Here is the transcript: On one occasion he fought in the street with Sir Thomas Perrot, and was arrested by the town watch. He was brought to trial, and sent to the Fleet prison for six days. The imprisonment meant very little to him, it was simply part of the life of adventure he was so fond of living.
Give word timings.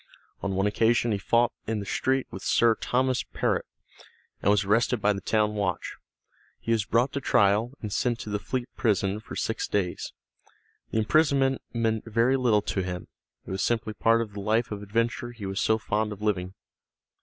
On 0.41 0.55
one 0.55 0.65
occasion 0.65 1.11
he 1.11 1.19
fought 1.19 1.51
in 1.67 1.77
the 1.79 1.85
street 1.85 2.25
with 2.31 2.41
Sir 2.41 2.73
Thomas 2.73 3.21
Perrot, 3.21 3.67
and 4.41 4.49
was 4.49 4.63
arrested 4.65 4.99
by 4.99 5.13
the 5.13 5.21
town 5.21 5.53
watch. 5.53 5.95
He 6.59 6.71
was 6.71 6.85
brought 6.85 7.13
to 7.13 7.21
trial, 7.21 7.73
and 7.83 7.93
sent 7.93 8.17
to 8.21 8.31
the 8.31 8.39
Fleet 8.39 8.67
prison 8.75 9.19
for 9.19 9.35
six 9.35 9.67
days. 9.67 10.11
The 10.89 10.97
imprisonment 10.97 11.61
meant 11.71 12.05
very 12.05 12.35
little 12.35 12.63
to 12.63 12.81
him, 12.81 13.09
it 13.45 13.51
was 13.51 13.61
simply 13.61 13.93
part 13.93 14.23
of 14.23 14.33
the 14.33 14.39
life 14.41 14.71
of 14.71 14.81
adventure 14.81 15.33
he 15.33 15.45
was 15.45 15.61
so 15.61 15.77
fond 15.77 16.11
of 16.11 16.19
living. 16.23 16.55